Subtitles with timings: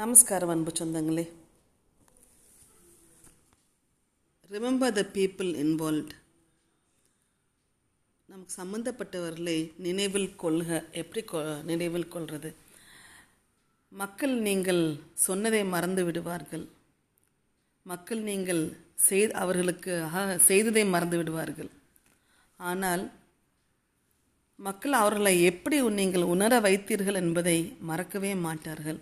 [0.00, 1.22] நமஸ்காரம் அன்பு சொந்தங்களே.
[4.52, 6.14] ரிமெம்பர் த பீப்புள் இன்வால்வ்ட்
[8.28, 10.70] நமக்கு சம்மந்தப்பட்டவர்களை நினைவில் கொள்க.
[11.02, 12.52] எப்படி கொ நினைவில் கொள்வது
[14.02, 14.82] மக்கள் நீங்கள்
[15.26, 16.64] சொன்னதை மறந்து விடுவார்கள்.
[17.92, 18.64] மக்கள் நீங்கள்
[19.08, 19.92] செய் அவர்களுக்கு
[20.48, 21.72] செய்ததை மறந்து விடுவார்கள்.
[22.70, 23.06] ஆனால்
[24.68, 27.58] மக்கள் அவர்களை எப்படி நீங்கள் உணர வைத்தீர்கள் என்பதை
[27.90, 29.00] மறக்கவே மாட்டார்கள்.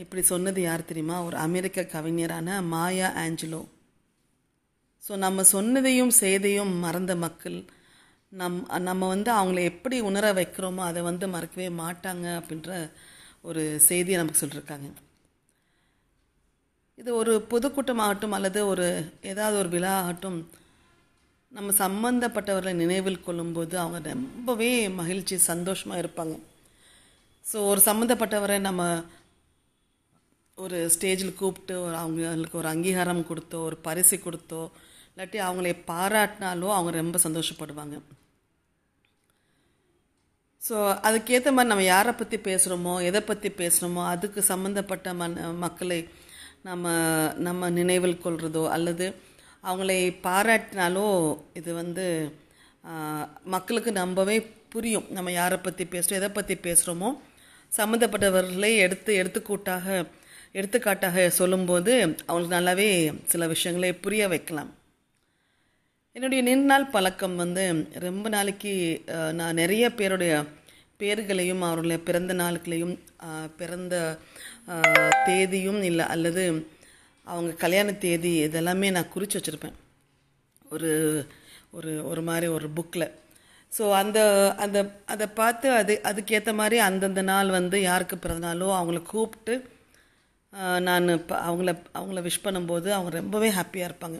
[0.00, 1.16] இப்படி சொன்னது யார் தெரியுமா?
[1.24, 3.62] ஒரு அமெரிக்க கவிஞரான மாயா ஆஞ்சலோ.
[5.02, 7.58] ஸோ நம்ம சொன்னதையும் செய்தையும் மறந்த மக்கள்
[8.32, 12.70] நம் நம்ம வந்து அவங்கள எப்படி உணர வைக்கிறோமோ அதை வந்து மறக்கவே மாட்டாங்க அப்படின்ற
[13.48, 14.88] ஒரு செய்தியை நமக்கு சொல்லியிருக்காங்க
[16.98, 18.86] இது ஒரு பொதுக்கூட்டமாகட்டும் அல்லது ஒரு
[19.22, 20.38] ஏதாவது ஒரு விழா ஆகட்டும்
[21.52, 26.34] நம்ம சம்பந்தப்பட்டவர்களை நினைவில் கொள்ளும்போது அவங்க ரொம்பவே மகிழ்ச்சி சந்தோஷமாக இருப்பாங்க.
[27.44, 28.82] ஸோ ஒரு சம்மந்தப்பட்டவரை நம்ம
[30.58, 34.62] ஒரு ஸ்டேஜில் கூப்பிட்டு ஒரு அவங்களுக்கு ஒரு அங்கீகாரம் கொடுத்தோ ஒரு பரிசு கொடுத்தோ
[35.12, 37.96] இல்லாட்டி அவங்களை பாராட்டினாலோ அவங்க ரொம்ப சந்தோஷப்படுவாங்க.
[40.62, 40.76] ஸோ
[41.08, 46.00] அதுக்கேற்ற மாதிரி நம்ம யாரை பற்றி பேசுகிறோமோ எதை பற்றி பேசுகிறோமோ அதுக்கு சம்மந்தப்பட்ட மண் மக்களை
[46.68, 46.86] நம்ம
[47.46, 49.06] நம்ம நினைவில் கொள்றதோ அல்லது
[49.64, 51.08] அவங்களை பாராட்டினாலோ
[51.60, 52.06] இது வந்து
[53.54, 54.36] மக்களுக்கு நம்பவே
[54.74, 55.06] புரியும்.
[55.16, 57.10] நம்ம யாரை பற்றி பேசுகிறோம் எதை பற்றி பேசுகிறோமோ
[57.72, 59.86] சம்மந்தப்பட்டவர்களை எடுத்து எடுத்துக்கூட்டாக
[60.54, 61.92] எடுத்துக்காட்டாக சொல்லும்போது
[62.26, 62.88] அவங்களுக்கு நல்லாவே
[63.24, 64.70] சில விஷயங்களை புரிய வைக்கலாம்.
[66.16, 67.62] என்னுடைய நீண்ட பழக்கம் வந்து
[68.06, 68.72] ரொம்ப நாளைக்கு
[69.32, 70.32] நான் நிறைய பேருடைய
[71.00, 72.94] பேர்களையும் அவருடைய பிறந்த நாள்களையும்
[73.56, 73.94] பிறந்த
[75.24, 76.44] தேதியும் இல்லை அல்லது
[77.26, 79.76] அவங்க கல்யாண தேதி இதெல்லாமே நான் குறித்து வச்சுருப்பேன்.
[80.70, 80.90] ஒரு
[81.70, 83.08] ஒரு ஒரு மாதிரி ஒரு புக்கில்
[83.72, 84.18] ஸோ அந்த
[84.56, 89.54] அந்த அதை பார்த்து அது அதுக்கேற்ற மாதிரி அந்தந்த நாள் வந்து யாருக்கு பிறந்தநாளோ அவங்கள கூப்பிட்டு
[90.86, 94.18] நான் இப்போ அவங்கள அவங்கள விஷ் பண்ணும்போது அவங்க ரொம்பவே ஹாப்பியாக இருப்பாங்க.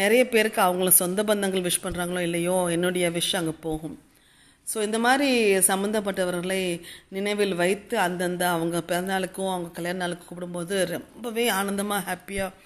[0.00, 3.96] நிறைய பேருக்கு அவங்கள சொந்த பந்தங்கள் விஷ் பண்ணுறாங்களோ இல்லையோ என்னுடைய விஷ் அங்கே போகும்.
[4.66, 5.30] ஸோ இந்த மாதிரி
[5.70, 6.60] சம்மந்தப்பட்டவர்களை
[7.16, 12.56] நினைவில் வைத்து அந்தந்த அவங்க பிறந்தநாளுக்கும் அவங்க கல்யாண நாளுக்கும் கூப்பிடும்போது ரொம்பவே ஆனந்தமாக ஹாப்பியாக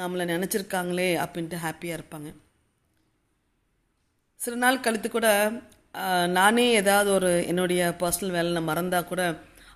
[0.00, 2.30] நம்மளை நினச்சிருக்காங்களே அப்படின்ட்டு ஹாப்பியாக இருப்பாங்க.
[4.40, 5.28] சில நாள் கழித்து கூட
[6.38, 9.22] நானே ஏதாவது ஒரு என்னுடைய பர்சனல் வேலை நான் மறந்தால் கூட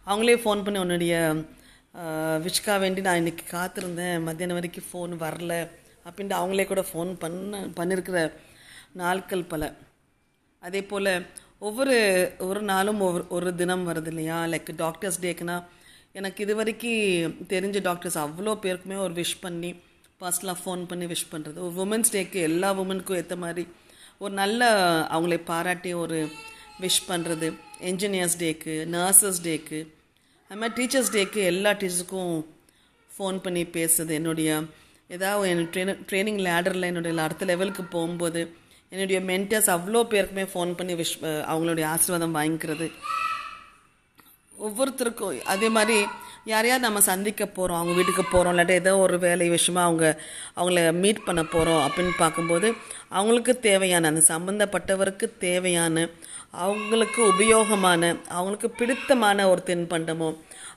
[0.07, 1.15] அவங்களே ஃபோன் பண்ணி உன்னுடைய
[2.45, 4.23] விஷ்கா வேண்டி நான் இன்னைக்கு காத்திருந்தேன்.
[4.23, 5.53] மத்தியானம் வரைக்கும் ஃபோன் வரல.
[6.07, 8.19] அப்படின்ட்டு அவங்களே கூட ஃபோன் பண்ண பண்ணியிருக்கிற
[9.03, 9.63] நாட்கள் பல.
[10.63, 11.11] அதே போல்
[11.59, 11.97] ஒவ்வொரு
[12.39, 14.39] ஒரு நாளும் ஒவ்வொரு ஒரு தினம் வருது இல்லையா?
[14.53, 15.57] லைக் டாக்டர்ஸ் டேக்குனா
[16.13, 19.71] எனக்கு இது வரைக்கும் தெரிஞ்ச டாக்டர்ஸ் அவ்வளோ பேருக்குமே ஒரு விஷ் பண்ணி
[20.21, 23.65] பர்சனலாக ஃபோன் பண்ணி விஷ் பண்ணுறது ஒரு உமன்ஸ் டேக்கு எல்லா உமனுக்கும் ஏற்ற மாதிரி
[24.19, 24.71] ஒரு நல்ல
[25.15, 26.19] அவங்களை பாராட்டி ஒரு
[26.81, 27.49] விஷ் பண்ணுறது
[27.81, 29.81] என்ஜினியர்ஸ் டேக்கு நர்சஸ் டேக்கு
[30.51, 32.35] அது மாதிரி டீச்சர்ஸ் டேக்கு எல்லா டீச்சர்ஸுக்கும்
[33.11, 34.13] ஃபோன் பண்ணி பேசுது.
[34.21, 34.51] என்னுடைய
[35.09, 38.41] ஏதாவது என் ட்ரெயின் ட்ரைனிங் லேடரில் என்னுடைய அடுத்த லெவலுக்கு போகும்போது
[38.93, 42.87] என்னுடைய மென்டர்ஸ் அவ்வளோ பேருக்குமே ஃபோன் பண்ணி விஷ் அவங்களுடைய ஆசீர்வாதம் வாங்கிக்கிறது.
[44.65, 45.41] ஒவ்வொருத்தருக்கும்.
[45.53, 45.97] அதே மாதிரி
[46.53, 50.07] யாரையாவது நம்ம சந்திக்க போகிறோம் அவங்க வீட்டுக்கு போகிறோம் இல்லாட்டி ஏதோ ஒரு வேலை விஷயமா அவங்க
[50.59, 52.69] அவங்கள மீட் பண்ண போகிறோம் அப்படின்னு பார்க்கும்போது
[53.09, 56.07] அவங்களுக்கு தேவையான அந்த சம்மந்தப்பட்டவருக்கு தேவையான
[56.65, 60.29] அவங்களுக்கு உபயோகமான அவங்களுக்கு பிடித்தமான ஒரு தின்பண்டமோ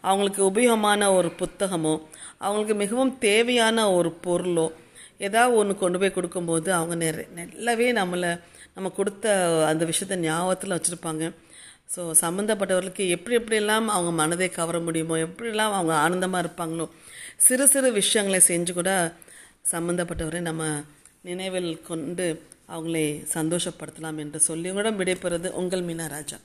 [0.01, 1.94] அவங்களுக்கு உபயோகமான ஒரு புத்தகமோ
[2.38, 4.68] அவங்களுக்கு மிகவும் தேவையான ஒரு பொருளோ
[5.28, 8.31] ஏதாவது ஒன்று கொண்டு போய் கொடுக்கும்போது அவங்க நிறைய நல்லாவே நம்மளை
[8.75, 9.34] நம்ம கொடுத்த
[9.68, 11.23] அந்த விஷயத்த ஞாபகத்தில் வச்சுருப்பாங்க.
[11.95, 16.85] ஸோ சம்மந்தப்பட்டவர்களுக்கு எப்படி எப்படியெல்லாம் அவங்க மனதை கவர முடியுமோ எப்படியெல்லாம் அவங்க ஆனந்தமாக இருப்பாங்களோ
[17.38, 18.91] சிறு சிறு விஷயங்களை செஞ்சு கூட
[19.72, 20.63] சம்மந்தப்பட்டவரை நம்ம
[21.22, 22.27] நினைவில் கொண்டு
[22.67, 26.38] அவங்களை சந்தோஷப்படுத்தலாம் என்று சொல்லி கூட விடைபெறுவது உங்கள் மீனா ராஜா.